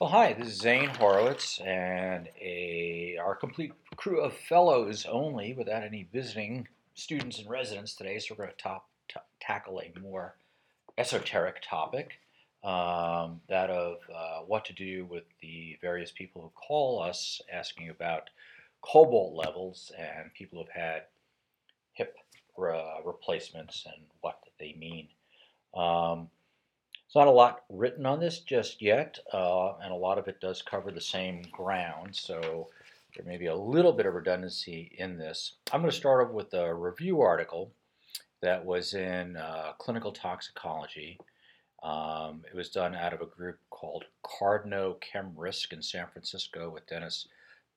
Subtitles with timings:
[0.00, 5.82] Well, hi, this is Zane Horowitz and a, our complete crew of fellows only without
[5.82, 8.18] any visiting students and residents today.
[8.18, 10.36] So we're going to top, t- tackle a more
[10.96, 12.18] esoteric topic
[12.64, 17.90] um, that of uh, what to do with the various people who call us asking
[17.90, 18.30] about
[18.80, 21.02] cobalt levels and people who've had
[21.92, 22.16] hip
[22.58, 25.08] uh, replacements and what they mean.
[25.74, 26.30] Um,
[27.12, 30.40] there's not a lot written on this just yet, uh, and a lot of it
[30.40, 32.68] does cover the same ground, so
[33.16, 35.54] there may be a little bit of redundancy in this.
[35.72, 37.72] I'm going to start off with a review article
[38.42, 41.18] that was in uh, Clinical Toxicology.
[41.82, 46.86] Um, it was done out of a group called Cardno ChemRisk in San Francisco with
[46.86, 47.26] Dennis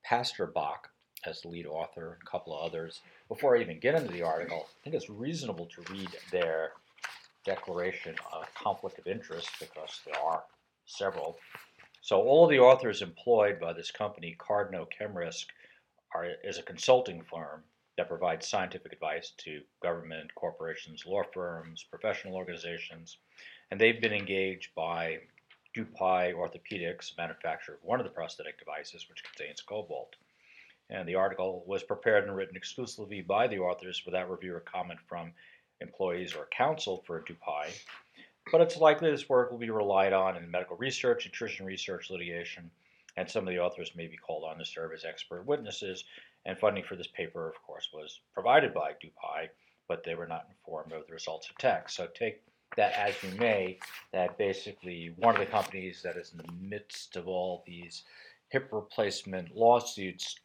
[0.08, 0.90] Paustenbach
[1.26, 3.02] as the lead author and a couple of others.
[3.30, 6.74] Before I even get into the article, I think it's reasonable to read their
[7.46, 10.44] declaration of conflict of interest because there are
[10.86, 11.38] several.
[12.02, 15.46] So all of the authors employed by this company, Cardno ChemRisk,
[16.14, 17.64] are, is a consulting firm
[17.98, 23.18] that provides scientific advice to government, corporations, law firms, professional organizations,
[23.72, 25.20] and they've been engaged by
[25.76, 30.16] DePuy Orthopedics, manufacturer of one of the prosthetic devices, which contains cobalt.
[30.90, 35.00] And the article was prepared and written exclusively by the authors without review or comment
[35.08, 35.32] from
[35.84, 37.70] employees or counsel for DePuy,
[38.52, 42.72] but it's likely this work will be relied on in medical research, nutrition research, litigation,
[43.18, 46.06] and some of the authors may be called on to serve as expert witnesses.
[46.46, 49.48] And funding for this paper, of course, was provided by DePuy,
[49.88, 51.96] but they were not informed of the results of text.
[51.96, 52.42] So take
[52.76, 53.78] that as you may,
[54.12, 58.04] that basically one of the companies that is in the midst of all these
[58.50, 60.40] hip replacement lawsuits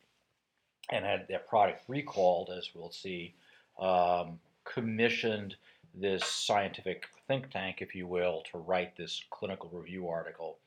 [0.90, 3.34] and had their product recalled, as we'll see,
[3.78, 4.38] um,
[4.72, 5.56] commissioned
[5.94, 10.58] this scientific think tank, if you will, to write this clinical review article.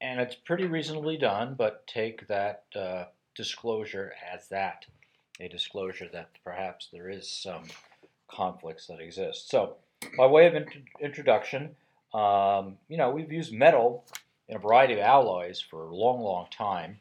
[0.00, 4.86] And it's pretty reasonably done, but take that uh, disclosure as that
[5.40, 7.64] a disclosure that perhaps there is some
[8.28, 9.50] conflicts that exist.
[9.50, 9.76] So,
[10.16, 11.74] by way of int- introduction,
[12.14, 14.04] um, you know, we've used metal
[14.48, 17.00] in a variety of alloys for a long, long time.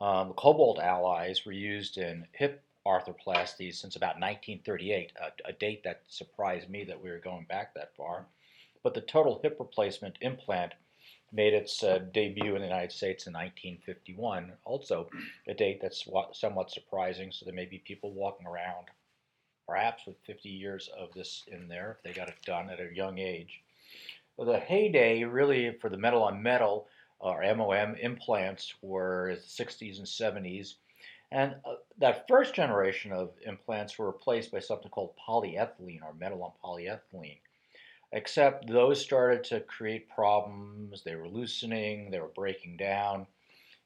[0.00, 6.02] Um, cobalt alloys were used in hip arthroplasty since about 1938, a, a, date that
[6.08, 8.26] surprised me that we were going back that far.
[8.82, 10.74] But the total hip replacement implant
[11.32, 15.08] made its uh, debut in the United States in 1951, also
[15.48, 17.32] a date that's somewhat surprising.
[17.32, 18.86] So there may be people walking around,
[19.66, 22.94] perhaps with 50 years of this in there, if they got it done at a
[22.94, 23.62] young age.
[24.38, 26.86] The heyday, really, for the metal on metal
[27.18, 30.74] or MOM implants were the 60s and 70s
[31.34, 36.44] and uh, that first generation of implants were replaced by something called polyethylene or metal
[36.44, 37.40] on polyethylene.
[38.12, 41.02] Except those started to create problems.
[41.02, 43.26] They were loosening, they were breaking down.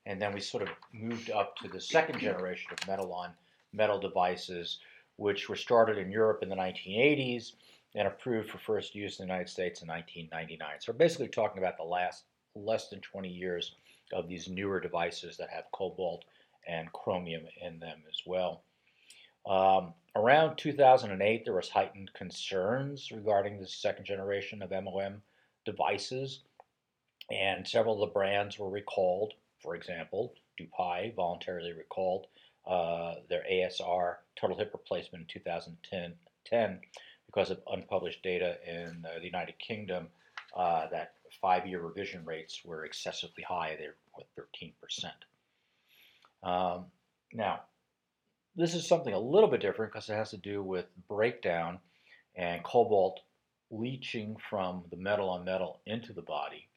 [0.04, 3.30] And then we sort of moved up to the second generation of metal on
[3.72, 4.80] metal devices,
[5.16, 7.52] which were started in Europe in the 1980s
[7.94, 10.80] and approved for first use in the United States in 1999.
[10.80, 13.74] So we're basically talking about the last less than 20 years
[14.12, 16.26] of these newer devices that have cobalt
[16.68, 18.62] and chromium in them as well.
[19.46, 25.22] Um, around 2008, there was heightened concerns regarding the second generation of MOM
[25.64, 26.40] devices,
[27.30, 29.34] and several of the brands were recalled.
[29.62, 32.26] For example, DePuy voluntarily recalled
[32.66, 36.80] uh, their ASR total hip replacement in 2010
[37.26, 40.08] because of unpublished data in the United Kingdom
[40.56, 43.76] uh, that five-year revision rates were excessively high.
[43.78, 45.14] They were 13 percent.
[46.42, 46.86] Um,
[47.32, 47.60] now,
[48.56, 51.78] this is something a little bit different because it has to do with breakdown
[52.36, 53.20] and cobalt
[53.70, 56.68] leaching from the metal on metal into the body.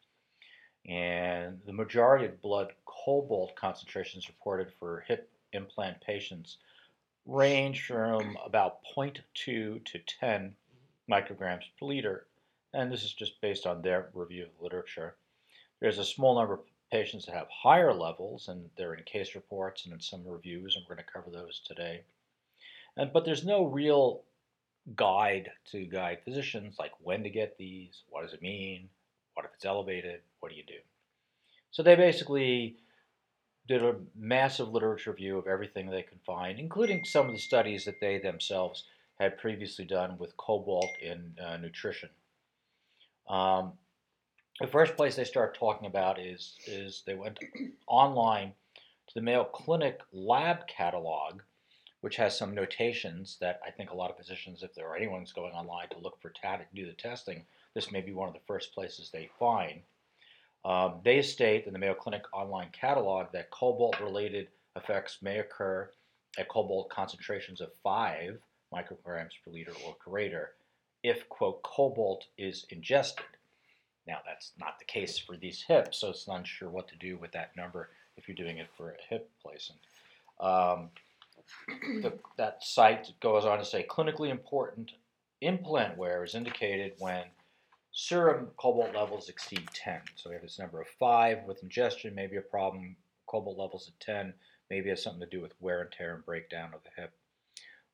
[0.88, 6.58] And the majority of blood cobalt concentrations reported for hip implant patients
[7.26, 9.82] range from about 0.2 to
[10.20, 10.56] 10
[11.10, 12.28] micrograms per liter.
[12.74, 15.16] And this is just based on their review of literature.
[15.80, 19.86] There's a small number of patients that have higher levels, and they're in case reports
[19.86, 22.02] and in some reviews, and we're going to cover those today.
[22.98, 24.24] And, but there's no real
[24.96, 28.90] guide to guide physicians like when to get these, what does it mean,
[29.36, 30.80] what if it's elevated, what do you do?
[31.72, 32.78] So they basically
[33.68, 37.86] did a massive literature review of everything they could find, including some of the studies
[37.86, 38.86] that they themselves
[39.20, 42.10] had previously done with cobalt in uh, nutrition.
[43.30, 43.74] Um,
[44.62, 47.40] the first place they start talking about is is they went
[47.88, 48.54] online
[49.08, 51.42] to the Mayo Clinic lab catalog,
[52.02, 55.34] which has some notations that I think a lot of physicians, if there are anyone's
[55.34, 58.34] going online to look for TAT and do the testing, this may be one of
[58.34, 59.82] the first places they find.
[60.64, 65.90] Um, they state in the Mayo Clinic online catalog that cobalt related effects may occur
[66.38, 68.38] at cobalt concentrations of 5
[68.74, 70.52] micrograms per liter or greater
[71.04, 73.26] if, quote, cobalt is ingested.
[74.12, 77.32] Now, that's not the case for these hips, so it's unsure what to do with
[77.32, 79.80] that number if you're doing it for a hip placement.
[80.38, 80.90] Um,
[82.02, 84.92] the, that site goes on to say clinically important
[85.40, 87.24] implant wear is indicated when
[87.94, 90.02] serum cobalt levels exceed 10.
[90.16, 92.98] So we have this number of 5 with ingestion, maybe a problem.
[93.28, 94.34] Cobalt levels at 10
[94.70, 97.14] maybe has something to do with wear and tear and breakdown of the hip.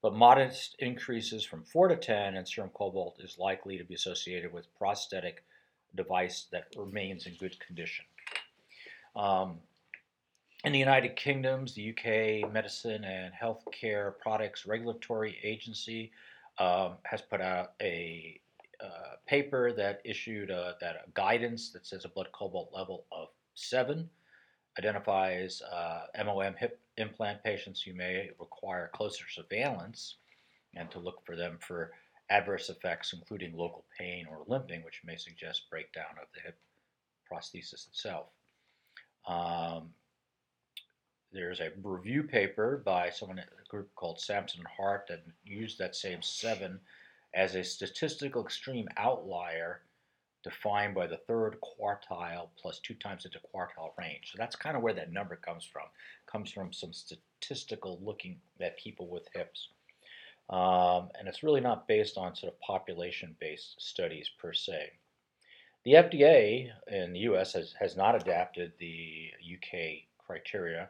[0.01, 4.51] But modest increases from 4 to 10 in serum cobalt is likely to be associated
[4.51, 5.43] with prosthetic
[5.95, 8.05] device that remains in good condition.
[9.15, 9.59] Um,
[10.63, 16.11] in the United Kingdoms, the UK Medicine and Healthcare Products Regulatory Agency
[16.59, 18.39] um, has put out a
[18.83, 23.29] uh, paper that issued a, that a guidance that says a blood cobalt level of
[23.55, 24.09] seven
[24.77, 30.15] identifies uh, MOM hip implant patients who may require closer surveillance
[30.75, 31.91] and to look for them for
[32.29, 36.57] adverse effects, including local pain or limping, which may suggest breakdown of the hip
[37.31, 38.27] prosthesis itself.
[39.27, 39.89] Um,
[41.31, 45.77] there's a review paper by someone at a group called Sampson and Hart that used
[45.77, 46.79] that same seven
[47.33, 49.81] as a statistical extreme outlier
[50.43, 54.31] defined by the third quartile plus two times into quartile range.
[54.31, 55.83] So that's kind of where that number comes from.
[55.83, 59.69] It comes from some statistical looking at people with hips.
[60.49, 64.91] Um, and it's really not based on sort of population-based studies per se.
[65.83, 67.53] The FDA in the U.S.
[67.53, 70.89] has, has not adapted the UK criteria,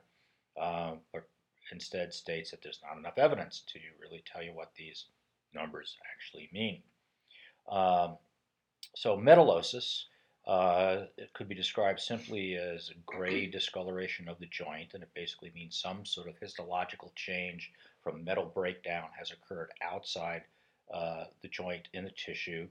[0.60, 1.28] uh, but
[1.72, 5.06] instead states that there's not enough evidence to really tell you what these
[5.54, 6.82] numbers actually mean.
[7.70, 8.18] Um,
[8.96, 10.06] so metallosis
[10.48, 15.52] uh, it could be described simply as gray discoloration of the joint, and it basically
[15.54, 17.74] means some sort of histological change
[18.08, 20.44] from metal breakdown has occurred outside
[20.94, 22.68] uh, the joint in the tissue.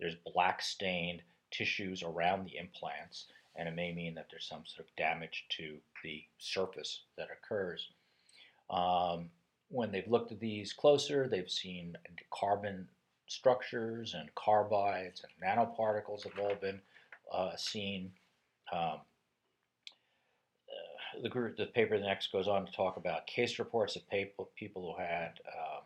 [0.00, 1.20] There's black stained
[1.50, 3.26] tissues around the implants,
[3.56, 7.88] and it may mean that there's some sort of damage to the surface that occurs.
[8.70, 9.28] Um,
[9.68, 11.96] when they've looked at these closer, they've seen
[12.32, 12.88] carbon
[13.26, 16.80] structures and carbides and nanoparticles have all been
[17.30, 18.10] uh, seen.
[18.72, 19.00] Um,
[21.22, 24.94] the group, the paper next goes on to talk about case reports of people, people
[24.94, 25.82] who had um,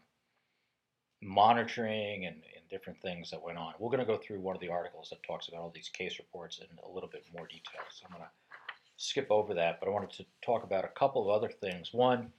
[1.22, 3.74] monitoring and, and, different things that went on.
[3.78, 6.19] We're going to go through one of the articles that talks about all these case
[6.19, 7.82] reports in a little bit more detail.
[7.90, 11.20] So I'm going to skip over that, but I wanted to talk about a couple
[11.22, 11.92] of other things.
[11.92, 12.32] One,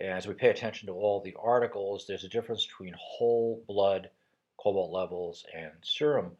[0.00, 4.08] as we pay attention to all the articles, there's a difference between whole blood
[4.58, 6.30] cobalt levels and serum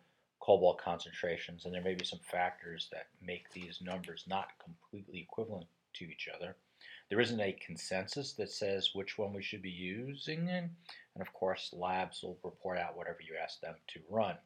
[0.40, 5.66] cobalt concentrations, and there may be some factors that make these numbers not completely equivalent
[5.94, 6.56] to each other.
[7.08, 10.70] There isn't a consensus that says which one we should be using, and
[11.20, 14.36] of course, labs will report out whatever you ask them to run.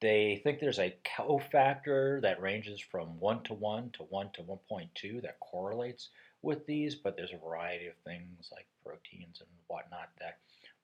[0.00, 5.22] They think there's a cofactor that ranges from 1 to 1 to 1 to 1.2
[5.22, 6.08] that correlates
[6.42, 10.38] with these, but there's a variety of things like proteins and whatnot that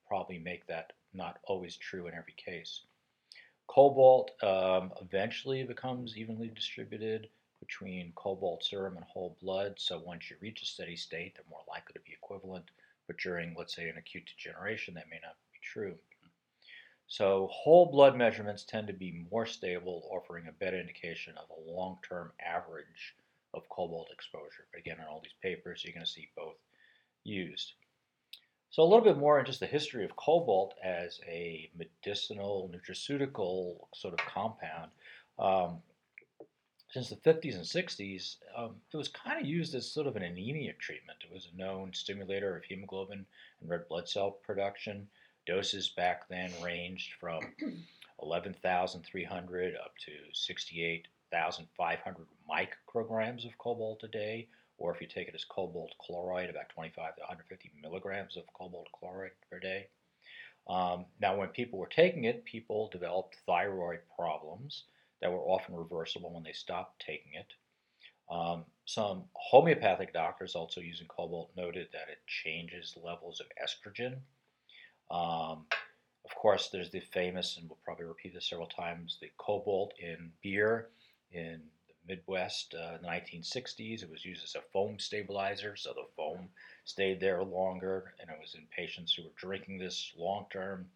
[0.06, 2.82] probably make that not always true in every case.
[3.68, 7.28] Cobalt um, eventually becomes evenly distributed
[7.67, 11.61] between cobalt serum and whole blood, so once you reach a steady state, they're more
[11.69, 12.65] likely to be equivalent,
[13.06, 15.94] but during, let's say, an acute degeneration, that may not be true.
[17.08, 21.70] So whole blood measurements tend to be more stable, offering a better indication of a
[21.70, 23.15] long-term average
[23.55, 24.67] of cobalt exposure.
[24.73, 26.56] But again, in all these papers, you're going to see both
[27.23, 27.75] used.
[28.70, 33.77] So a little bit more on just the history of cobalt as a medicinal, nutraceutical
[33.94, 34.91] sort of compound.
[35.39, 35.79] Um,
[36.96, 40.22] since the 50s and 60s, um, it was kind of used as sort of an
[40.22, 41.19] anemia treatment.
[41.22, 43.26] It was a known stimulator of hemoglobin
[43.60, 45.06] and red blood cell production.
[45.46, 47.41] Doses back then ranged from
[48.22, 54.48] 11,300 up to 68,500 micrograms of cobalt a day,
[54.79, 58.88] or if you take it as cobalt chloride, about 25 to 150 milligrams of cobalt
[58.98, 59.88] chloride per day.
[60.67, 64.84] Um, now, when people were taking it, people developed thyroid problems
[65.20, 67.53] that were often reversible when they stopped taking it.
[68.29, 74.17] Um, some homeopathic doctors also using cobalt noted that it changes levels of estrogen.
[75.11, 75.67] Um,
[76.25, 80.32] of course, there's the famous, and we'll probably repeat this several times, the cobalt in
[80.43, 80.89] beer
[81.31, 84.03] in the Midwest uh, in the 1960s.
[84.03, 86.49] It was used as a foam stabilizer, so the foam
[86.85, 90.87] stayed there longer, and it was in patients who were drinking this long term,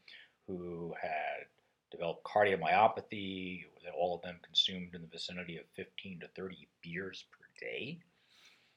[0.48, 1.46] who had
[1.90, 3.64] developed cardiomyopathy.
[3.96, 7.98] All of them consumed in the vicinity of 15 to 30 beers per day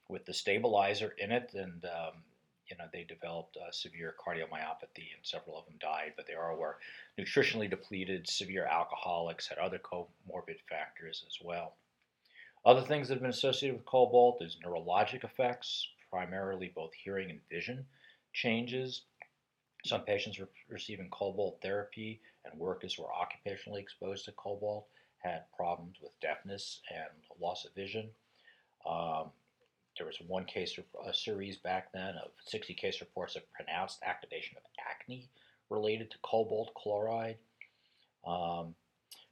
[0.09, 1.51] with the stabilizer in it.
[1.53, 2.23] And, um,
[2.67, 6.55] you know, they developed uh, severe cardiomyopathy and several of them died, but they all
[6.55, 6.77] were
[7.19, 11.75] nutritionally depleted, severe alcoholics, had other comorbid factors as well.
[12.65, 17.39] Other things that have been associated with cobalt is neurologic effects, primarily both hearing and
[17.49, 17.85] vision
[18.31, 19.01] changes.
[19.85, 24.87] Some patients re- receiving cobalt therapy and workers who were occupationally exposed to cobalt
[25.17, 27.09] had problems with deafness and
[27.39, 28.09] loss of vision.
[28.85, 29.31] Um,
[29.97, 34.57] there was one case, a series back then of 60 case reports of pronounced activation
[34.57, 35.29] of acne
[35.69, 37.37] related to cobalt chloride.
[38.25, 38.75] Um,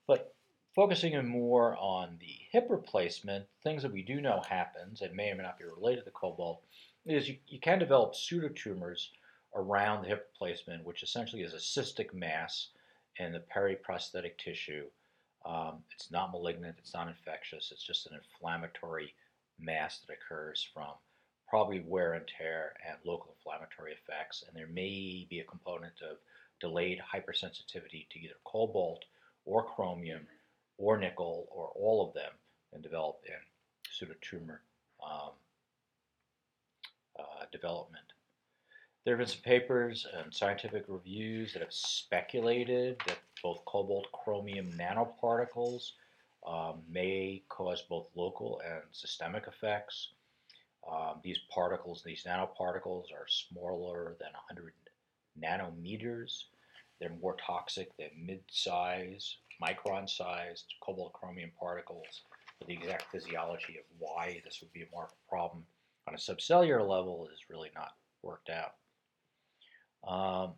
[0.07, 0.35] but
[0.75, 5.31] focusing in more on the hip replacement, things that we do know happens and may
[5.31, 6.61] or may not be related to cobalt,
[7.05, 9.07] is you, you can develop pseudotumors
[9.55, 12.69] around the hip replacement, which essentially is a cystic mass
[13.17, 14.85] in the periprosthetic tissue.
[15.45, 19.13] Um, it's not malignant, it's not infectious, it's just an inflammatory
[19.59, 20.93] mass that occurs from
[21.47, 24.43] probably wear and tear and local inflammatory effects.
[24.47, 26.17] And there may be a component of
[26.61, 29.03] delayed hypersensitivity to either cobalt
[29.45, 30.27] or chromium
[30.77, 32.31] or nickel or all of them
[32.71, 33.33] and develop in
[33.91, 34.59] pseudotumor
[35.03, 35.31] um,
[37.19, 38.05] uh, development.
[39.03, 44.71] There have been some papers and scientific reviews that have speculated that both cobalt chromium
[44.73, 45.93] nanoparticles
[46.45, 50.09] um, may cause both local and systemic effects.
[50.87, 54.73] Um, these particles, these nanoparticles, are smaller than 100
[55.41, 56.43] nanometers.
[56.99, 62.21] They're more toxic than mid-size, micron-sized cobalt chromium particles.
[62.59, 65.65] But the exact physiology of why this would be more of a problem
[66.07, 68.75] on a subcellular level is really not worked out.
[70.07, 70.53] Um,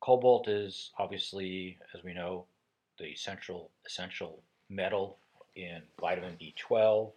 [0.00, 2.46] Cobalt is obviously, as we know,
[2.98, 5.18] the central essential metal
[5.54, 7.12] in vitamin B12.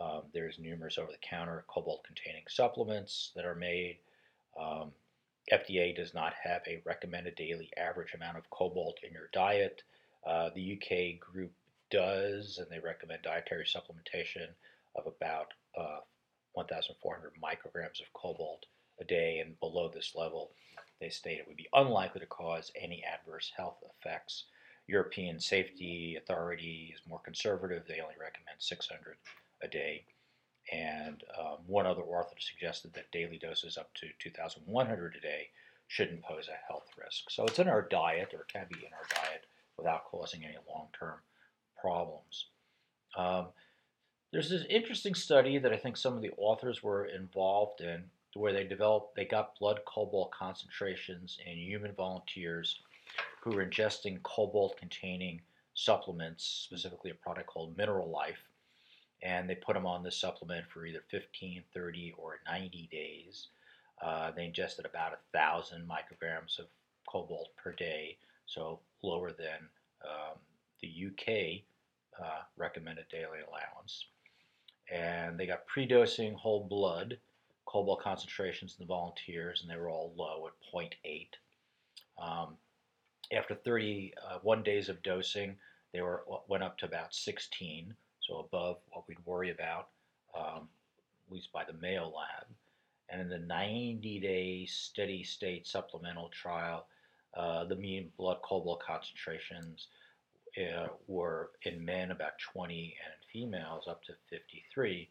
[0.00, 3.98] Um, there's numerous over-the-counter cobalt-containing supplements that are made.
[4.60, 4.92] Um,
[5.52, 9.82] FDA does not have a recommended daily average amount of cobalt in your diet.
[10.26, 11.52] Uh, the UK group
[11.90, 14.48] does, and they recommend dietary supplementation
[14.94, 15.48] of about
[15.78, 16.00] uh,
[16.54, 18.66] 1,400 micrograms of cobalt
[19.00, 20.50] a day, and below this level,
[21.00, 24.44] they state it would be unlikely to cause any adverse health effects.
[24.86, 27.84] European Safety Authority is more conservative.
[27.86, 29.16] They only recommend 600
[29.62, 30.04] a day.
[30.72, 35.48] And um, one other author suggested that daily doses up to 2,100 a day
[35.88, 37.30] shouldn't pose a health risk.
[37.30, 40.88] So it's in our diet, or can be in our diet, without causing any long
[40.96, 41.18] term
[41.80, 42.46] problems.
[43.16, 43.48] Um,
[44.32, 48.52] there's this interesting study that I think some of the authors were involved in where
[48.52, 52.80] they developed, they got blood cobalt concentrations in human volunteers
[53.40, 55.40] who were ingesting cobalt containing
[55.74, 58.48] supplements, specifically a product called Mineral Life.
[59.22, 63.48] And they put them on this supplement for either 15, 30, or 90 days.
[64.00, 66.66] Uh, they ingested about a thousand micrograms of
[67.06, 69.68] cobalt per day, so lower than
[70.04, 70.38] um,
[70.80, 71.62] the UK
[72.18, 74.06] uh, recommended daily allowance.
[74.90, 77.18] And they got pre-dosing whole blood
[77.66, 81.28] cobalt concentrations in the volunteers, and they were all low at 0.8.
[82.20, 82.56] Um,
[83.32, 85.56] after 31 uh, days of dosing,
[85.92, 89.88] they were went up to about 16, so above what we'd worry about,
[90.36, 90.68] um,
[91.26, 92.46] at least by the Mayo Lab.
[93.08, 96.86] And in the 90-day steady state supplemental trial,
[97.34, 99.88] uh, the mean blood cobalt concentrations
[100.58, 105.08] uh, were in men about 20 and females up to 53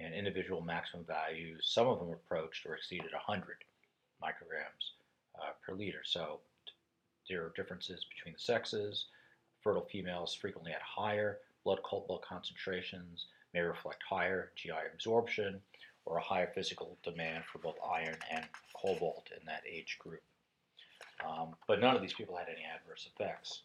[0.00, 3.56] and individual maximum values, some of them approached or exceeded 100
[4.22, 4.94] micrograms
[5.40, 6.02] uh, per liter.
[6.04, 6.40] So
[7.28, 9.06] there are differences between the sexes.
[9.62, 15.60] Fertile females frequently had higher blood cobalt concentrations, may reflect higher GI absorption
[16.04, 18.44] or a higher physical demand for both iron and
[18.74, 20.22] cobalt in that age group.
[21.26, 23.62] Um, but none of these people had any adverse effects.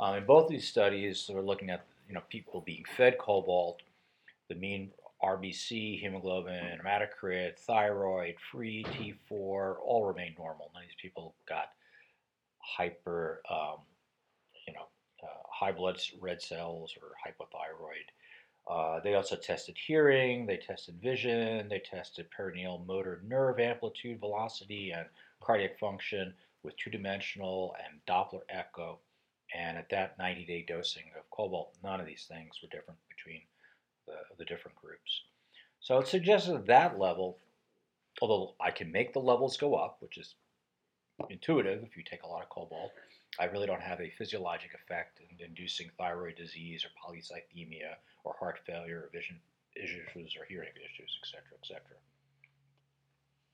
[0.00, 3.82] Um, in both of these studies, we're looking at you know people being fed cobalt.
[4.48, 4.90] The mean
[5.22, 10.70] RBC, hemoglobin, hematocrit, thyroid, free T4, all remained normal.
[10.74, 11.72] Of these people got
[12.58, 13.80] hyper, um,
[14.66, 14.88] you know,
[15.22, 18.08] uh, high blood red cells or hypothyroid.
[18.70, 24.92] Uh, they also tested hearing, they tested vision, they tested peroneal motor nerve amplitude, velocity,
[24.92, 25.06] and
[25.42, 28.98] cardiac function with two-dimensional and Doppler echo.
[29.56, 33.42] And at that 90-day dosing of cobalt, none of these things were different between
[34.06, 35.22] the, the different groups.
[35.80, 37.38] So it suggests that at that level,
[38.20, 40.34] although I can make the levels go up, which is
[41.28, 42.92] intuitive if you take a lot of cobalt.
[43.38, 48.58] I really don't have a physiologic effect in inducing thyroid disease or polycythemia or heart
[48.66, 49.36] failure or vision
[49.76, 51.80] issues or hearing issues, et etc., etc.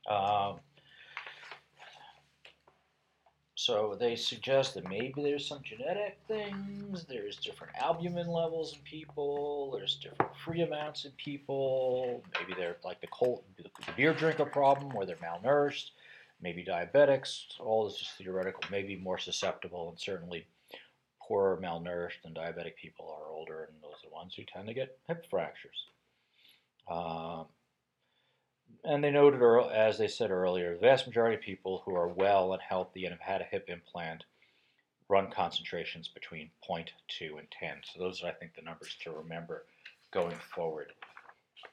[0.09, 0.61] Um,
[3.57, 9.73] so they suggest that maybe there's some genetic things, there's different albumin levels in people,
[9.75, 14.91] there's different free amounts in people, maybe they're like the, cold, the beer drinker problem
[14.95, 15.93] where they're malnourished,
[16.43, 20.47] maybe diabetics, all this is theoretical, maybe more susceptible, and certainly
[21.27, 24.75] poorer, malnourished, and diabetic people are older, and those are the ones who tend to
[24.75, 25.87] get hip fractures.
[26.91, 27.47] Um,
[28.85, 29.43] and they noted,
[29.73, 33.13] as they said earlier, the vast majority of people who are well and healthy and
[33.13, 34.25] have had a hip implant
[35.09, 37.77] run concentrations between 0.2 and 10.
[37.85, 39.65] So those are, I think, the numbers to remember
[40.13, 40.93] going forward.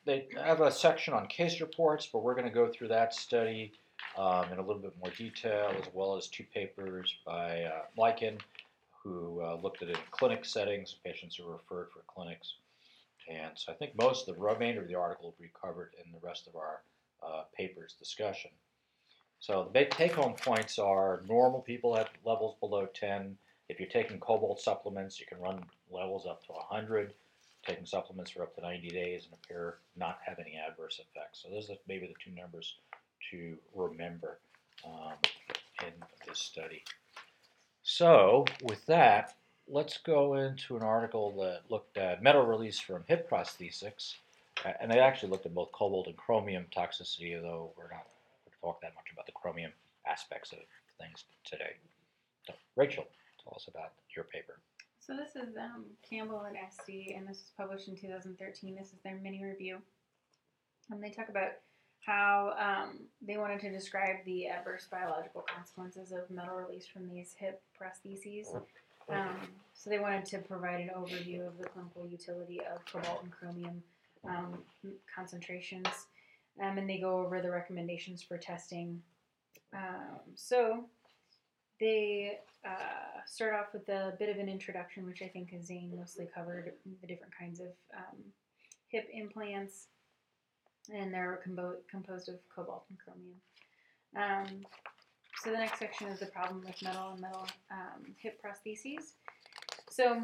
[0.05, 3.73] They have a section on case reports, but we're going to go through that study
[4.17, 8.39] um, in a little bit more detail, as well as two papers by uh, Leikin,
[9.03, 12.55] who uh, looked at it in clinic settings, patients who were referred for clinics.
[13.29, 16.11] And so I think most of the remainder of the article will be covered in
[16.11, 16.81] the rest of our
[17.25, 18.51] uh, paper's discussion.
[19.39, 23.37] So the big take-home points are normal people have levels below 10.
[23.69, 27.13] If you're taking cobalt supplements, you can run levels up to 100.
[27.65, 31.41] Taking supplements for up to 90 days and appear not have any adverse effects.
[31.41, 32.75] So those are maybe the two numbers
[33.31, 34.39] to remember
[34.85, 35.13] um,
[35.85, 35.93] in
[36.27, 36.83] this study.
[37.83, 39.35] So, with that,
[39.67, 44.15] let's go into an article that looked at metal release from hip prosthetics.
[44.79, 48.61] And they actually looked at both cobalt and chromium toxicity, although we're not going to
[48.61, 49.71] talk that much about the chromium
[50.07, 50.59] aspects of
[50.99, 51.73] things today.
[52.45, 53.05] So, Rachel,
[53.43, 54.59] tell us about your paper.
[54.99, 58.75] So this is um, Campbell and Estey, and this was published in 2013.
[58.75, 59.79] This is their mini review.
[60.89, 61.51] And they talk about
[62.05, 67.33] how um, they wanted to describe the adverse biological consequences of metal release from these
[67.37, 68.45] hip prostheses.
[69.09, 73.31] Um, so they wanted to provide an overview of the clinical utility of cobalt and
[73.31, 73.83] chromium
[74.27, 74.59] um,
[75.13, 75.87] concentrations,
[76.61, 79.01] um, and they go over the recommendations for testing.
[79.73, 80.85] Um, so
[81.79, 86.27] they uh, start off with a bit of an introduction, which I think Zane mostly
[86.33, 88.17] covered the different kinds of um,
[88.87, 89.87] hip implants
[90.93, 91.41] and they're
[91.89, 94.65] composed of cobalt and chromium.
[95.43, 99.11] So the next section is the problem with metal and metal um, hip prostheses.
[99.89, 100.23] So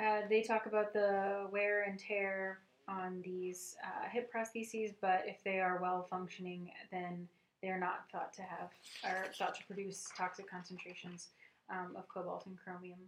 [0.00, 5.42] uh, they talk about the wear and tear on these uh, hip prostheses, but if
[5.44, 7.26] they are well functioning, then
[7.62, 8.70] they're not thought to have
[9.02, 11.30] or thought to produce toxic concentrations
[11.68, 13.00] um, of cobalt and chromium.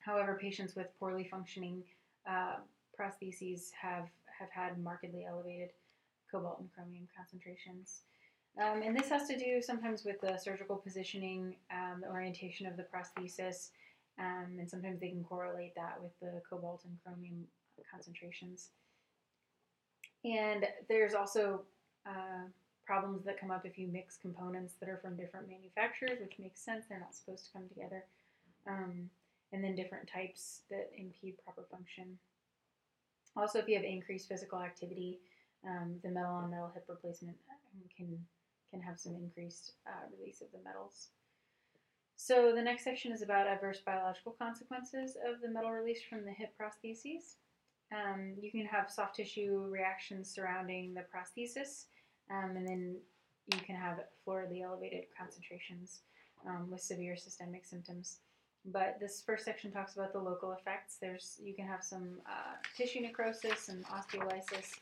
[0.00, 1.84] However, patients with poorly functioning
[2.28, 2.56] uh,
[2.98, 5.70] prostheses have have had markedly elevated
[6.28, 8.00] cobalt and chromium concentrations.
[8.58, 12.76] Um, and this has to do sometimes with the surgical positioning, um, the orientation of
[12.76, 13.70] the prosthesis,
[14.18, 17.46] um, and sometimes they can correlate that with the cobalt and chromium
[17.90, 18.70] concentrations.
[20.24, 21.62] And there's also
[22.06, 22.44] uh,
[22.84, 26.60] problems that come up if you mix components that are from different manufacturers, which makes
[26.60, 26.84] sense.
[26.88, 28.04] They're not supposed to come together.
[28.66, 29.08] Um,
[29.52, 32.18] and then different types that impede proper function.
[33.36, 35.18] Also, if you have increased physical activity,
[35.66, 37.36] um, the metal on metal hip replacement
[37.96, 38.18] can
[38.70, 41.08] can have some increased uh, release of the metals.
[42.16, 46.32] So the next section is about adverse biological consequences of the metal release from the
[46.32, 47.36] hip prostheses.
[47.92, 51.86] Um, you can have soft tissue reactions surrounding the prosthesis,
[52.30, 52.96] um, and then
[53.52, 56.00] you can have fluidly elevated concentrations
[56.46, 58.18] um, with severe systemic symptoms.
[58.66, 60.98] But this first section talks about the local effects.
[61.00, 64.74] There's you can have some uh, tissue necrosis and osteolysis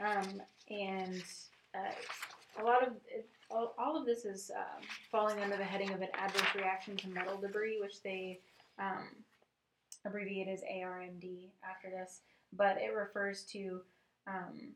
[0.00, 1.22] um, and
[1.78, 5.92] uh, a lot of it, all, all, of this is um, falling under the heading
[5.92, 8.40] of an adverse reaction to metal debris, which they
[8.78, 9.08] um,
[10.04, 12.20] abbreviate as ARMD after this.
[12.52, 13.80] But it refers to
[14.26, 14.72] um,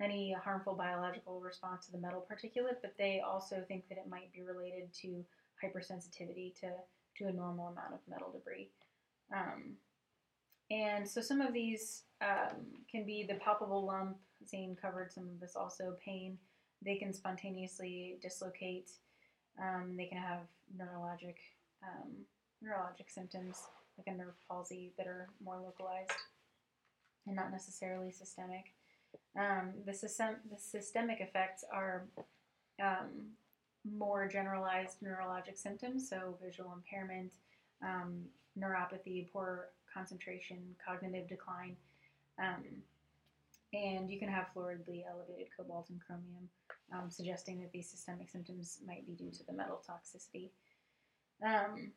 [0.00, 4.32] any harmful biological response to the metal particulate, but they also think that it might
[4.32, 5.24] be related to
[5.62, 6.70] hypersensitivity to,
[7.18, 8.68] to a normal amount of metal debris.
[9.34, 9.76] Um,
[10.70, 14.16] and so some of these um, can be the palpable lump,
[14.48, 16.38] Zane covered some of this also, pain.
[16.82, 18.90] They can spontaneously dislocate.
[19.60, 20.40] Um, they can have
[20.76, 21.36] neurologic
[21.82, 22.12] um,
[22.64, 23.62] neurologic symptoms
[23.98, 26.10] like a nerve palsy that are more localized
[27.26, 28.72] and not necessarily systemic.
[29.38, 32.06] Um, the, system, the systemic effects are
[32.82, 33.30] um,
[33.84, 37.32] more generalized neurologic symptoms, so visual impairment,
[37.82, 38.22] um,
[38.58, 41.76] neuropathy, poor concentration, cognitive decline.
[42.38, 42.64] Um,
[43.74, 46.48] and you can have floridly elevated cobalt and chromium,
[46.92, 50.50] um, suggesting that these systemic symptoms might be due to the metal toxicity.
[51.44, 51.90] Um,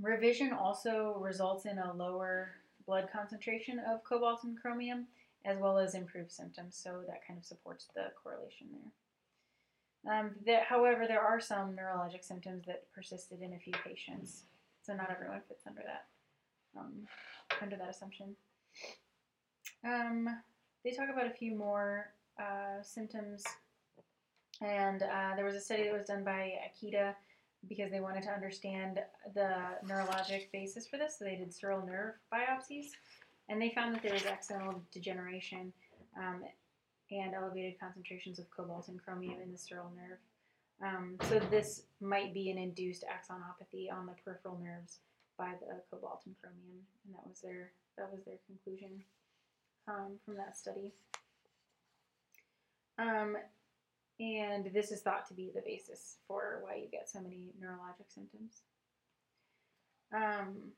[0.00, 2.50] revision also results in a lower
[2.86, 5.06] blood concentration of cobalt and chromium,
[5.44, 10.12] as well as improved symptoms, so that kind of supports the correlation there.
[10.12, 10.64] Um, there.
[10.64, 14.44] However, there are some neurologic symptoms that persisted in a few patients,
[14.82, 16.06] so not everyone fits under that
[16.78, 16.92] um,
[17.60, 18.36] under that assumption.
[19.84, 20.28] Um,
[20.84, 23.42] they talk about a few more uh, symptoms,
[24.60, 27.14] and uh, there was a study that was done by Ikeda
[27.68, 29.00] because they wanted to understand
[29.34, 31.18] the neurologic basis for this.
[31.18, 32.90] So they did sural nerve biopsies,
[33.48, 35.72] and they found that there was axonal degeneration
[36.16, 36.42] um,
[37.10, 40.18] and elevated concentrations of cobalt and chromium in the sural nerve.
[40.82, 44.98] Um, so this might be an induced axonopathy on the peripheral nerves
[45.38, 49.02] by the cobalt and chromium, and that was their that was their conclusion
[49.88, 50.92] um, from that study.
[52.98, 53.36] Um,
[54.18, 58.08] and this is thought to be the basis for why you get so many neurologic
[58.08, 58.62] symptoms.
[60.14, 60.72] Um,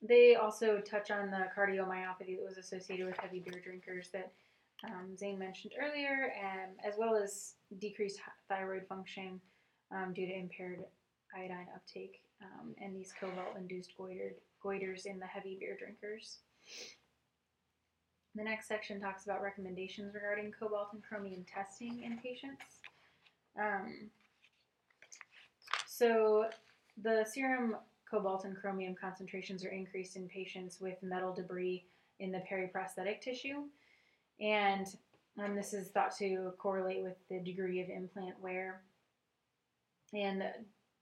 [0.00, 4.32] they also touch on the cardiomyopathy that was associated with heavy beer drinkers that
[4.84, 9.40] um, Zane mentioned earlier, and as well as decreased thyroid function
[9.92, 10.84] um, due to impaired
[11.36, 16.38] iodine uptake um, and these cobalt-induced goitered, goiters in the heavy beer drinkers.
[18.34, 22.62] The next section talks about recommendations regarding cobalt and chromium testing in patients.
[23.60, 24.10] Um,
[25.86, 26.46] so
[27.02, 27.76] the serum
[28.10, 31.84] cobalt and chromium concentrations are increased in patients with metal debris
[32.20, 33.64] in the periprosthetic tissue.
[34.40, 34.86] And
[35.42, 38.82] um, this is thought to correlate with the degree of implant wear.
[40.14, 40.42] And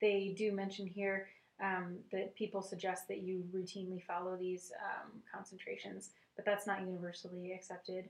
[0.01, 1.29] they do mention here
[1.63, 7.53] um, that people suggest that you routinely follow these um, concentrations, but that's not universally
[7.53, 8.09] accepted.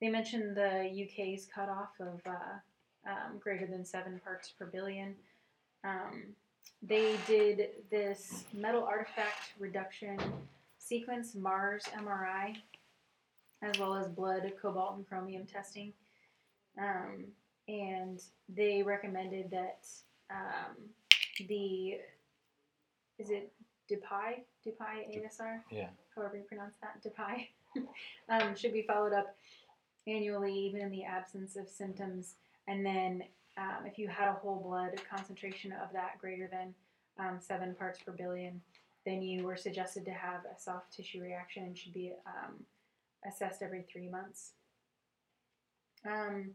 [0.00, 5.16] They mentioned the UK's cutoff of uh, um, greater than seven parts per billion.
[5.82, 6.22] Um,
[6.82, 10.20] they did this metal artifact reduction
[10.78, 12.54] sequence, MARS MRI,
[13.60, 15.92] as well as blood cobalt and chromium testing.
[16.78, 17.24] Um,
[17.66, 19.84] and they recommended that
[20.30, 20.76] um,
[21.48, 21.98] the
[23.18, 23.52] is it
[23.90, 25.60] DePuy DePuy ASR?
[25.70, 25.88] Yeah.
[26.14, 27.48] However you pronounce that, DePuy,
[28.28, 29.36] um, should be followed up
[30.06, 32.34] annually, even in the absence of symptoms.
[32.68, 33.24] And then,
[33.56, 36.74] um, if you had a whole blood concentration of that greater than
[37.18, 38.60] um, seven parts per billion,
[39.06, 42.54] then you were suggested to have a soft tissue reaction and should be um,
[43.26, 44.52] assessed every three months.
[46.06, 46.50] Um,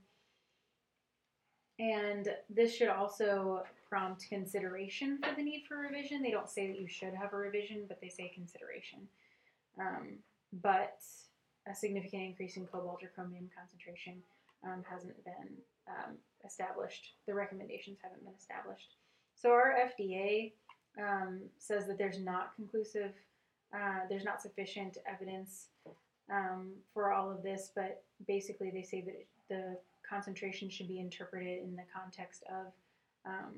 [1.80, 6.22] and this should also prompt consideration for the need for revision.
[6.22, 9.00] They don't say that you should have a revision, but they say consideration.
[9.80, 10.18] Um,
[10.62, 11.00] but
[11.70, 14.16] a significant increase in cobalt or chromium concentration
[14.64, 15.58] um, hasn't been
[15.88, 17.14] um, established.
[17.28, 18.96] The recommendations haven't been established.
[19.36, 20.54] So our FDA
[20.98, 23.12] um, says that there's not conclusive,
[23.74, 25.68] uh, there's not sufficient evidence
[26.32, 31.64] um, for all of this, but basically they say that the concentration should be interpreted
[31.64, 32.72] in the context of
[33.26, 33.54] um,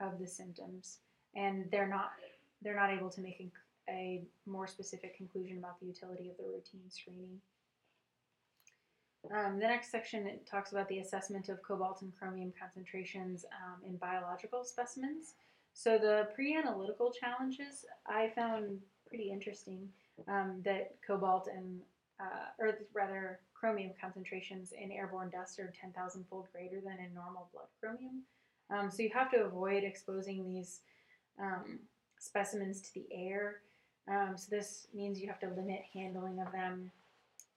[0.00, 0.98] of the symptoms,
[1.36, 2.12] and they're not
[2.62, 3.50] they're not able to make a,
[3.88, 7.40] a more specific conclusion about the utility of the routine screening.
[9.34, 13.96] Um, the next section talks about the assessment of cobalt and chromium concentrations um, in
[13.96, 15.34] biological specimens.
[15.74, 19.88] So the pre-analytical challenges I found pretty interesting.
[20.28, 21.80] Um, that cobalt and
[22.20, 27.48] uh, or rather chromium concentrations in airborne dust are 10,000 fold greater than in normal
[27.52, 28.22] blood chromium.
[28.70, 30.80] Um, so you have to avoid exposing these
[31.40, 31.80] um,
[32.18, 33.56] specimens to the air.
[34.08, 36.90] Um, so this means you have to limit handling of them.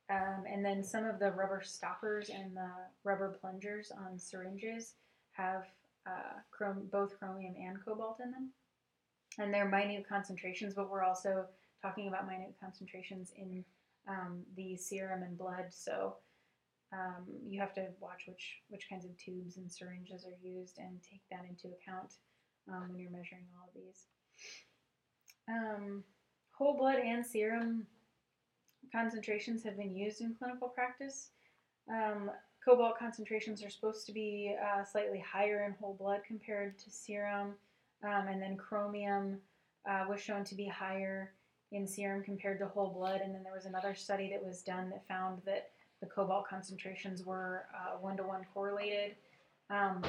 [0.10, 2.69] Um, and then some of the rubber stoppers and the
[3.03, 4.93] rubber plungers on syringes
[5.31, 5.65] have
[6.05, 8.49] uh, both chromium and cobalt in them.
[9.39, 11.45] And they're minute concentrations, but we're also
[11.81, 13.65] talking about minute concentrations in
[14.08, 15.65] um, the serum and blood.
[15.71, 16.15] So
[16.93, 21.01] um, you have to watch which which kinds of tubes and syringes are used and
[21.01, 22.13] take that into account
[22.69, 24.05] um, when you're measuring all of these.
[26.58, 27.86] Whole blood and serum
[28.91, 31.32] concentrations have been used in clinical practice.
[31.91, 32.32] Um,
[32.63, 37.56] cobalt concentrations are supposed to be uh, slightly higher in whole blood compared to serum,
[38.04, 39.38] um, and then chromium
[39.89, 41.34] uh, was shown to be higher
[41.74, 43.20] in serum compared to whole blood.
[43.22, 47.26] And then there was another study that was done that found that the cobalt concentrations
[47.26, 47.65] were
[48.00, 49.15] one to one correlated.
[49.70, 50.02] Um,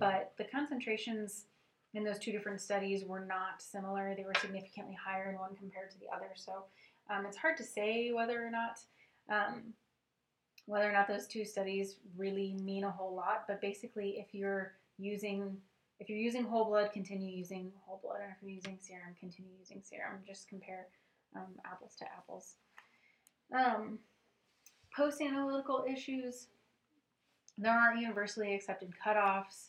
[0.00, 1.44] but the concentrations
[1.94, 4.14] in those two different studies were not similar.
[4.14, 6.30] They were significantly higher in one compared to the other.
[6.34, 6.64] So
[7.10, 8.80] um, it's hard to say whether or not
[9.28, 9.74] um,
[10.66, 14.74] whether or not those two studies really mean a whole lot, but basically, if you're
[14.98, 15.56] using
[15.98, 19.52] if you're using whole blood, continue using whole blood, and if you're using serum, continue
[19.58, 20.18] using serum.
[20.26, 20.86] Just compare
[21.36, 22.56] um, apples to apples.
[23.54, 23.98] Um,
[24.94, 26.48] Post analytical issues.
[27.56, 29.68] There aren't universally accepted cutoffs.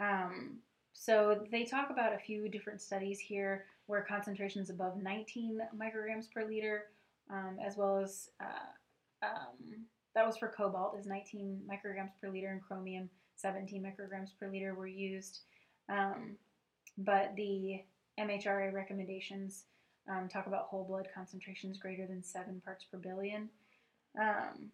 [0.00, 0.58] Um,
[0.94, 6.46] so they talk about a few different studies here where concentrations above 19 micrograms per
[6.46, 6.84] liter,
[7.30, 12.50] um, as well as uh, um, that was for cobalt is 19 micrograms per liter
[12.52, 15.40] and chromium 17 micrograms per liter were used.
[15.88, 16.36] Um,
[16.96, 17.82] but the
[18.18, 19.64] MHRA recommendations
[20.08, 23.48] um, talk about whole blood concentrations greater than seven parts per billion.
[24.18, 24.70] Um,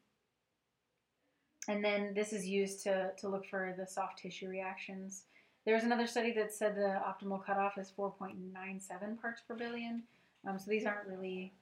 [1.68, 5.24] and then this is used to, to look for the soft tissue reactions.
[5.66, 10.02] There's another study that said the optimal cutoff is 4.97 parts per billion.
[10.46, 11.52] Um, so these aren't really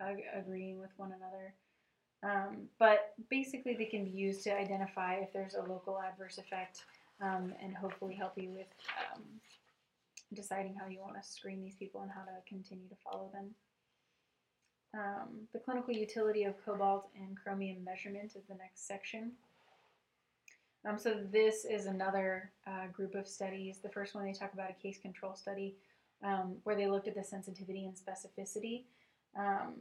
[0.00, 1.54] uh, agreeing with one another.
[2.22, 6.84] Um, but basically, they can be used to identify if there's a local adverse effect
[7.22, 8.66] um, and hopefully help you with
[9.14, 9.22] um,
[10.34, 13.54] deciding how you want to screen these people and how to continue to follow them.
[14.94, 19.32] Um, the clinical utility of cobalt and chromium measurement is the next section.
[20.86, 23.78] Um, so this is another uh, group of studies.
[23.82, 25.74] The first one they talk about a case control study
[26.22, 28.84] um, where they looked at the sensitivity and specificity.
[29.36, 29.74] Um,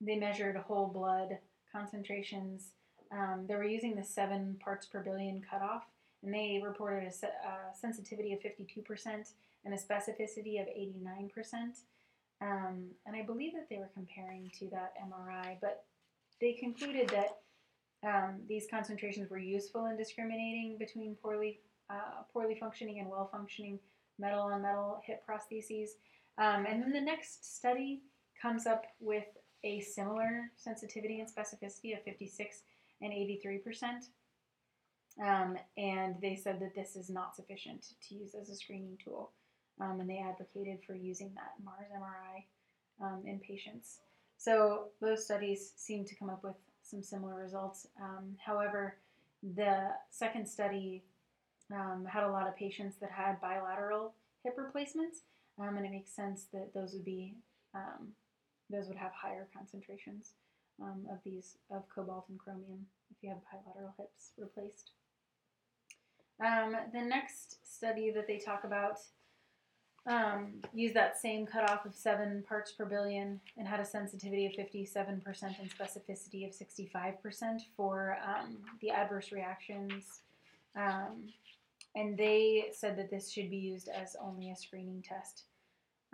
[0.00, 1.38] they measured whole blood
[1.72, 2.70] concentrations.
[3.10, 5.82] Um, they were using the seven parts per billion cutoff,
[6.22, 9.32] and they reported a, se- a sensitivity of 52%
[9.64, 11.32] and a specificity of 89%.
[12.40, 15.84] Um, and I believe that they were comparing to that MRI, but
[16.40, 17.38] they concluded that
[18.06, 21.60] um, these concentrations were useful in discriminating between poorly
[21.90, 23.78] uh, poorly functioning and well functioning
[24.18, 25.90] metal on metal hip prostheses.
[26.38, 28.02] Um, and then the next study
[28.40, 29.26] comes up with
[29.64, 32.62] a similar sensitivity and specificity of 56
[33.02, 34.04] and 83 percent.
[35.22, 39.32] Um, and they said that this is not sufficient to use as a screening tool
[39.80, 43.98] um, and they advocated for using that Mars MRI um, in patients.
[44.36, 47.86] So those studies seem to come up with some similar results.
[48.00, 48.96] Um, however,
[49.42, 51.02] the second study
[51.72, 54.14] um, had a lot of patients that had bilateral
[54.44, 55.20] hip replacements,
[55.58, 57.34] um, and it makes sense that those would be
[57.74, 58.08] um,
[58.68, 60.32] those would have higher concentrations
[61.12, 64.92] of these of cobalt and chromium if you have bilateral hips replaced.
[66.40, 68.98] the next study that they talk about
[70.06, 74.52] um, used that same cutoff of seven parts per billion and had a sensitivity of
[74.52, 80.20] 57% and specificity of 65% for um, the adverse reactions.
[80.76, 81.28] Um,
[81.94, 85.44] and they said that this should be used as only a screening test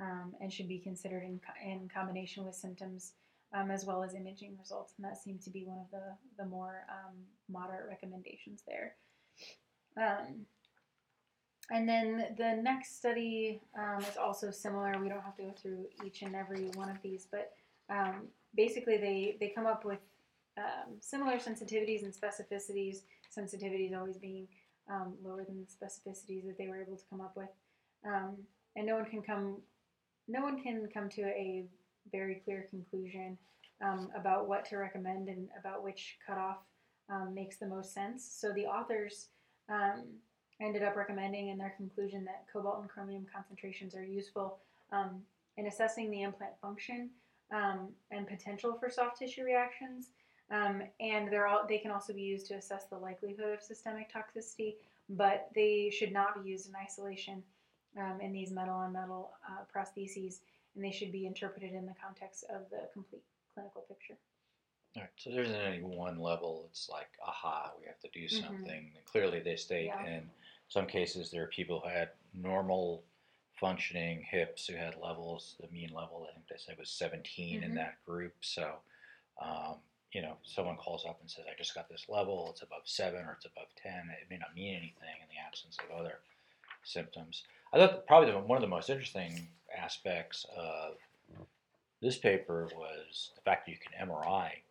[0.01, 3.13] um, and should be considered in, co- in combination with symptoms
[3.55, 4.95] um, as well as imaging results.
[4.97, 7.15] And that seemed to be one of the, the more um,
[7.49, 8.95] moderate recommendations there.
[11.71, 14.97] And then the next study um, is also similar.
[15.01, 17.53] We don't have to go through each and every one of these, but
[17.91, 19.99] um, basically they, they come up with
[20.59, 22.99] um, similar sensitivities and specificities,
[23.37, 24.47] sensitivities always being
[24.91, 27.49] um, lower than the specificities that they were able to come up with.
[28.07, 28.37] Um,
[28.77, 29.57] and no one can come
[30.29, 31.65] no one can come to a
[32.11, 33.39] very clear conclusion
[33.81, 36.59] um, about what to recommend and about which cutoff
[37.33, 38.29] makes the most sense.
[38.29, 39.29] So the authors
[40.61, 44.59] ended up recommending in their conclusion that cobalt and chromium concentrations are useful
[44.93, 45.23] um,
[45.57, 47.11] in assessing the implant function
[47.53, 50.11] um, and potential for soft tissue reactions.
[50.51, 54.11] Um, and they're all, they can also be used to assess the likelihood of systemic
[54.13, 54.77] toxicity,
[55.11, 57.43] but they should not be used in isolation
[57.99, 60.39] um, in these metal on metal uh, prostheses,
[60.75, 64.17] and they should be interpreted in the context of the complete clinical picture.
[64.95, 66.65] All right, so there isn't any one level.
[66.71, 68.47] It's like, aha, we have to do Mhm.
[68.47, 68.93] something.
[69.05, 70.07] Clearly, they state Yeah.
[70.07, 70.31] in
[70.69, 73.05] some cases there are people who had normal
[73.59, 75.57] functioning hips who had levels.
[75.61, 77.75] The mean level, I think they said, was 17 in Mhm.
[77.77, 78.35] that group.
[78.45, 78.81] So,
[79.41, 79.81] um,
[80.13, 82.51] you know, someone calls up and says, "I just got this level.
[82.51, 85.79] It's above seven or it's above 10." It may not mean anything in the absence
[85.79, 86.21] of other
[86.85, 87.45] symptoms.
[87.73, 90.99] I thought probably the, one of the most interesting aspects of
[92.01, 94.63] this paper was the fact that you can MRI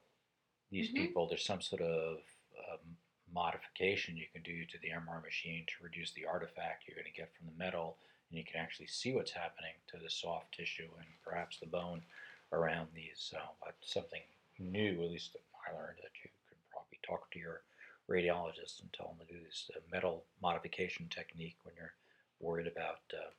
[0.69, 0.95] these Mhm.
[0.95, 1.27] people.
[1.27, 2.23] There's some sort of
[2.69, 2.97] um,
[3.35, 7.19] modification you can do to the MRI machine to reduce the artifact you're going to
[7.19, 7.97] get from the metal,
[8.31, 12.01] and you can actually see what's happening to the soft tissue and perhaps the bone
[12.55, 13.19] around these.
[13.19, 14.23] So that's something
[14.57, 15.35] new, at least
[15.67, 17.61] I learned that you could probably talk to your
[18.07, 21.97] radiologist and tell them to do this uh, metal modification technique when you're
[22.39, 23.33] worried about uh,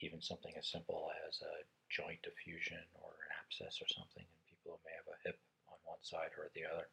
[0.00, 4.76] even something as simple as a joint diffusion or an abscess or something in people
[4.84, 5.38] may have a hip
[5.72, 6.84] on one side or the other.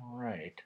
[0.00, 0.60] All right.